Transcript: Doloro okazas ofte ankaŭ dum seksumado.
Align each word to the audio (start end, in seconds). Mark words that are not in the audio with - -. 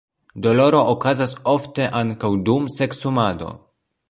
Doloro 0.45 0.79
okazas 0.93 1.35
ofte 1.53 1.85
ankaŭ 2.01 2.33
dum 2.51 2.67
seksumado. 2.79 3.57